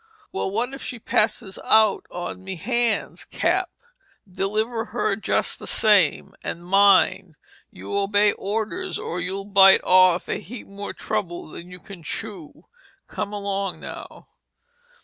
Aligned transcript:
"Well, 0.31 0.49
what 0.49 0.73
if 0.73 0.81
she 0.81 0.97
passes 0.97 1.59
out 1.63 2.07
on 2.09 2.43
me 2.43 2.55
hands, 2.55 3.23
Cap?" 3.25 3.69
"Deliver 4.27 4.85
her 4.85 5.15
just 5.15 5.59
the 5.59 5.67
same. 5.67 6.33
And 6.41 6.65
mind—you 6.65 7.95
obey 7.95 8.31
orders 8.31 8.97
or 8.97 9.21
you'll 9.21 9.45
bite 9.45 9.83
off 9.83 10.27
a 10.27 10.39
heap 10.39 10.65
more 10.65 10.93
trouble 10.93 11.49
than 11.49 11.69
you 11.69 11.77
can 11.77 12.01
chew. 12.01 12.65
Come 13.07 13.31
along 13.31 13.79
now!" 13.79 14.27